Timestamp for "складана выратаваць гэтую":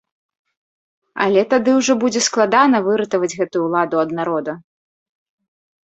2.29-3.63